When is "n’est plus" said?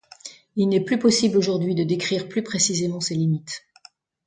0.67-0.97